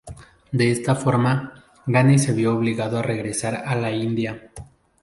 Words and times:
De 0.51 0.71
esta 0.71 0.95
forma, 0.95 1.63
Ghani 1.85 2.17
se 2.17 2.33
vio 2.33 2.57
obligado 2.57 2.97
a 2.97 3.03
regresar 3.03 3.53
a 3.67 3.75
la 3.75 3.91
India. 3.91 4.49